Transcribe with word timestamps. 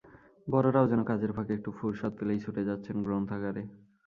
বড়রাও 0.47 0.89
যেন 0.91 1.01
কাজের 1.03 1.31
ফাঁকে 1.35 1.53
একটু 1.55 1.69
ফুরসত 1.77 2.11
পেলেই 2.17 2.43
ছুটে 2.43 2.61
যাচ্ছেন 2.69 2.95
গ্রন্থাগারে। 3.03 3.63